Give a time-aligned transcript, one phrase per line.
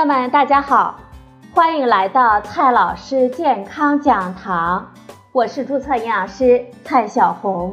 [0.00, 0.98] 朋友们，大家好，
[1.52, 4.90] 欢迎来到蔡老师健康讲堂，
[5.30, 7.70] 我是注册营养师蔡小红。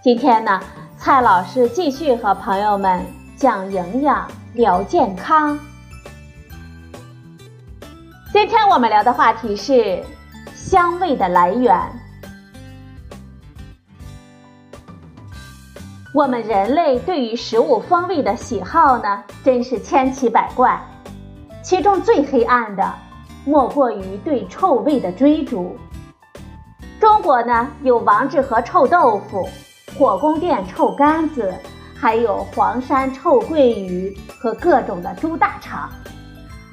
[0.00, 0.60] 今天呢，
[0.96, 3.04] 蔡老师继续和朋友们
[3.36, 5.58] 讲营养、聊健康。
[8.32, 10.00] 今天我们聊的话题是
[10.54, 11.76] 香味的来源。
[16.14, 20.80] 我们人类对于食物风味的喜好呢，真是千奇百怪。
[21.66, 22.94] 其中最黑暗的，
[23.44, 25.76] 莫过于对臭味的追逐。
[27.00, 29.48] 中国呢，有王致和臭豆腐、
[29.98, 31.52] 火宫殿臭干子，
[31.98, 35.90] 还有黄山臭鳜鱼和各种的猪大肠。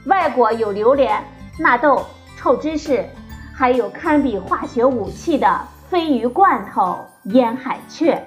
[0.06, 1.24] 外国有榴莲、
[1.58, 2.06] 纳豆、
[2.38, 3.04] 臭芝士，
[3.52, 8.24] 还有堪比化学武器的鲱鱼罐头、腌海雀。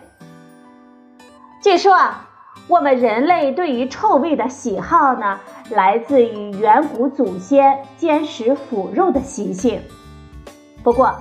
[1.63, 2.29] 据说啊，
[2.69, 5.39] 我们人类对于臭味的喜好呢，
[5.71, 9.81] 来自于远古祖先兼食腐肉的习性。
[10.83, 11.15] 不过，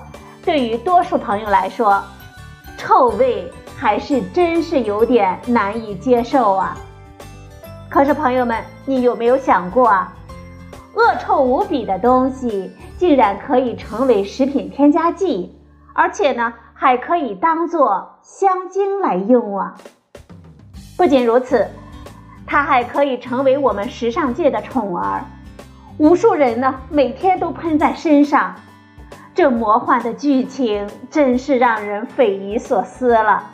[0.43, 2.01] 对于多数朋友来说，
[2.77, 6.75] 臭味还是真是有点难以接受啊。
[7.89, 10.11] 可是，朋友们，你有没有想过啊？
[10.95, 15.55] 恶臭无比的东西，竟然可以成为食品添加剂，
[15.93, 19.75] 而且呢，还可以当做香精来用啊！
[20.97, 21.67] 不仅如此，
[22.47, 25.23] 它还可以成为我们时尚界的宠儿，
[25.97, 28.55] 无数人呢每天都喷在身上。
[29.33, 33.49] 这魔幻的剧情真是让人匪夷所思了。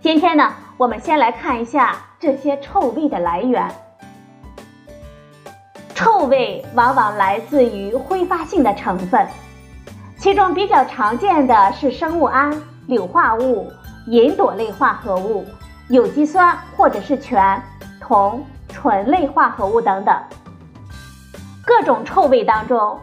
[0.00, 3.68] 今天呢，我们先来看一下这些臭味的来源。
[5.94, 9.26] 臭味往往来自于挥发性的成分，
[10.16, 13.68] 其中比较常见的是生物胺、硫化物、
[14.06, 15.44] 吲哚类化合物。
[15.92, 17.62] 有机酸或者是醛、
[18.00, 20.16] 铜、醇类化合物等等，
[21.66, 22.98] 各种臭味当中，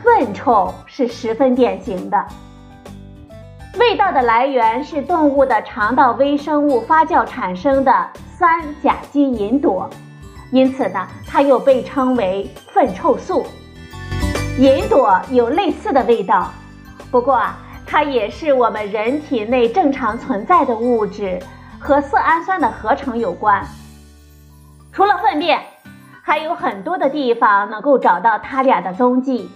[0.00, 2.24] 粪臭是十分典型的。
[3.80, 8.08] 味道的来源是动物的肠道微生物发酵产生的
[8.38, 9.90] 三甲基吲哚，
[10.52, 13.44] 因此呢，它又被称为粪臭素。
[14.56, 16.52] 吲哚有类似的味道，
[17.10, 21.40] 不过啊，它也是我们人体内正常存在的物质。
[21.84, 23.62] 和色氨酸的合成有关。
[24.90, 25.60] 除了粪便，
[26.22, 29.50] 还有很多的地方能够找到它俩的踪迹，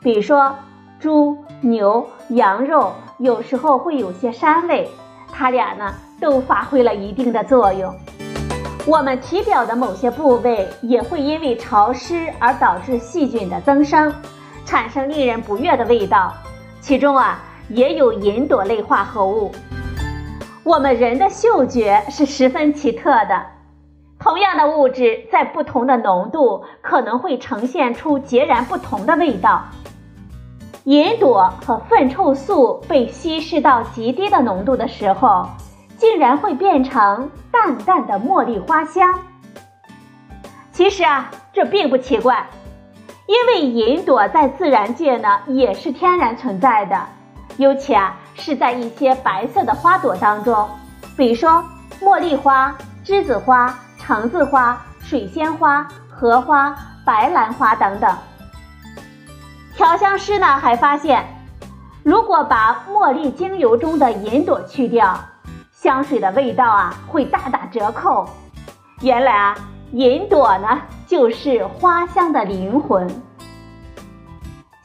[0.00, 0.54] 比如说
[1.00, 4.88] 猪、牛、羊肉，有时候会有些膻味，
[5.32, 7.92] 它俩呢都发挥了一定的作用。
[8.86, 14.14] 我们体表的某些部位也会因为潮湿而导致细菌的增生，
[14.64, 16.32] 产生令人不悦的味道，
[16.80, 19.50] 其中啊也有吲哚类化合物。
[20.64, 23.44] 我们人的嗅觉是十分奇特的，
[24.18, 29.62] 同样的物质在不同的浓度可能会呈现出截然不同的味道。
[30.84, 35.46] 银朵和粪臭素被稀释到极低的浓度的时候，
[35.98, 39.18] 竟然会变成淡淡的茉莉花香。
[40.72, 42.46] 其实啊，这并不奇怪，
[43.26, 47.06] 因为银朵在自然界呢也是天然存在的，
[47.58, 48.18] 尤其啊。
[48.34, 50.68] 是在一些白色的花朵当中，
[51.16, 51.64] 比如说
[52.00, 56.74] 茉莉花、栀子花、橙子花、水仙花、荷花、
[57.04, 58.14] 白兰花等等。
[59.76, 61.24] 调香师呢还发现，
[62.02, 65.18] 如果把茉莉精油中的银朵去掉，
[65.72, 68.28] 香水的味道啊会大打折扣。
[69.00, 69.56] 原来啊，
[69.92, 73.06] 银朵呢就是花香的灵魂。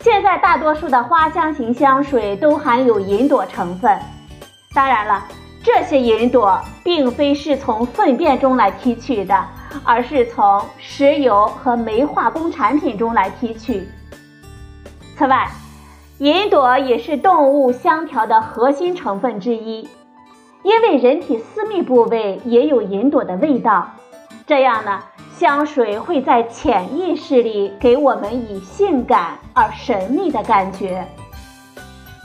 [0.01, 3.99] 现在大多数的花香型香水都含有银朵成分，
[4.73, 5.25] 当然了，
[5.61, 9.45] 这些银朵并非是从粪便中来提取的，
[9.83, 13.85] 而是从石油和煤化工产品中来提取。
[15.17, 15.49] 此外，
[16.19, 19.89] 银朵也是动物香调的核心成分之一，
[20.63, 23.89] 因为人体私密部位也有银朵的味道，
[24.47, 25.03] 这样呢。
[25.39, 31.07] 香水会在潜意识里给我们以性感而神秘的感觉。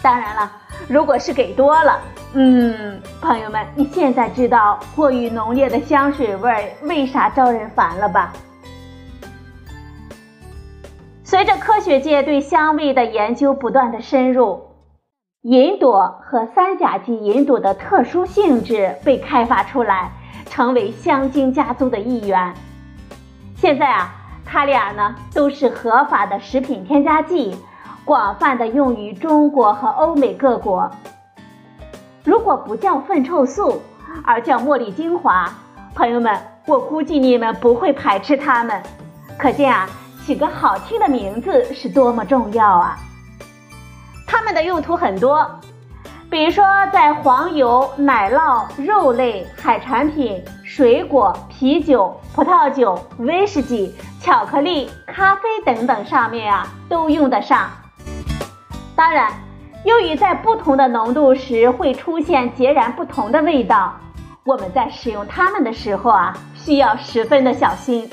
[0.02, 0.50] 当然了，
[0.88, 2.00] 如果是给多了，
[2.32, 8.32] 嗯，朋友们，你现在知道过于浓烈的香水味为啥招人烦了吧？
[11.22, 14.60] 随着科学界对香味的研究不断的深入，
[15.42, 20.10] 银朵和三甲基银朵的特殊性质被开发出来，
[20.46, 22.52] 成为香精家族的一员。
[23.64, 24.14] 现在啊，
[24.44, 27.56] 它俩呢都是合法的食品添加剂，
[28.04, 30.90] 广泛的用于中国和欧美各国。
[32.24, 33.80] 如果不叫粪臭素，
[34.22, 35.50] 而叫茉莉精华，
[35.94, 38.82] 朋友们我估计你们不会排斥它们。
[39.38, 39.88] 可见啊，
[40.26, 42.98] 起个好听的名字是多么重要啊！
[44.26, 45.48] 它们的用途很多，
[46.34, 57.70] 比如说在黄油、奶酪、肉类、海产品、水果、啤酒、葡萄酒、威士忌、巧克力、咖啡等等上面啊都用得上。
[58.96, 59.30] 当然，
[59.84, 63.94] 由于在不同的浓度时会出现截然不同的味道，
[64.42, 68.10] 我们在使用它们的时候啊需要十分的小心。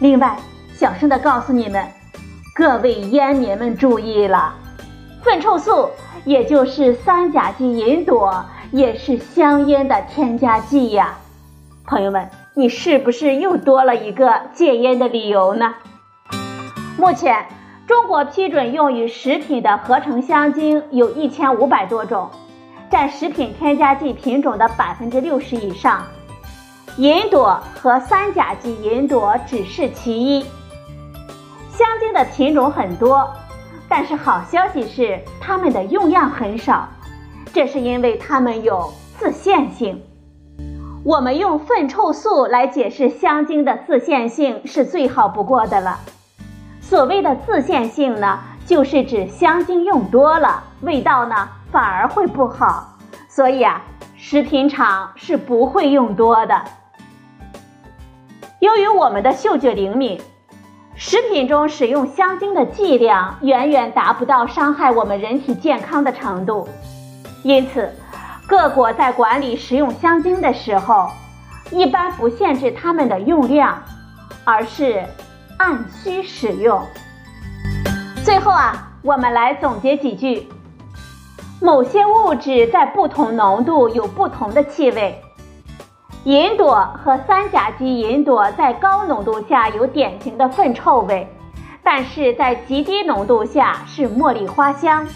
[0.00, 0.36] 另外，
[0.74, 1.82] 小声的告诉你们，
[2.54, 4.54] 各位烟民们注意了。
[5.22, 5.88] 粪臭素，
[6.24, 11.18] 也就是三甲基银朵，也是香烟的添加剂呀。
[11.86, 15.74] 朋友们，你是不是又多了一个戒烟的理由呢？
[16.96, 17.46] 目前，
[17.86, 22.30] 中国批准用于食品的合成香精有一千五百多种，
[22.90, 26.02] 占食品添加剂品种的百分之六十以上。
[26.96, 30.40] 银朵和三甲基银朵只是其一，
[31.70, 33.28] 香精的品种很多。
[33.88, 36.88] 但是好消息是，它们的用量很少，
[37.52, 40.02] 这是因为它们有自限性。
[41.04, 46.00] 我们用粪臭素来解释香精的自限性是最好不过的了。
[46.80, 52.96] 所谓的自限性呢，就是指香精用多了，味道呢反而会不好。
[53.28, 53.82] 所以啊，
[54.16, 56.64] 食品厂是不会用多的。
[58.60, 60.18] 由于我们的嗅觉灵敏。
[60.96, 66.68] 食品中使用香精的剂量远远达不到伤害我们人体健康的程度，
[67.42, 67.92] 因此，
[68.46, 71.10] 各国在管理食用香精的时候，
[71.72, 73.82] 一般不限制它们的用量，
[74.44, 75.04] 而是
[75.58, 76.80] 按需使用。
[78.24, 80.48] 最后啊，我们来总结几句：
[81.60, 85.20] 某些物质在不同浓度有不同的气味。
[86.24, 91.28] 银朵和三甲基银朵在高浓度下有典型的粪臭味，
[91.82, 95.06] 但是在极低浓度下是茉莉花香。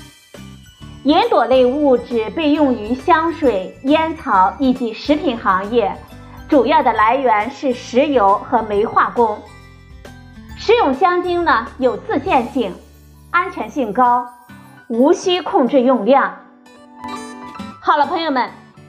[1.05, 5.91] 银朵类物质被用于香水、烟草以及食品行业，
[6.47, 9.39] 主要的来源是石油和煤化工。
[10.59, 12.75] 食用香精呢有自限性，
[13.31, 14.29] 安全性高，
[14.89, 16.35] 无需控制用量。
[17.81, 18.51] 好了，朋友们。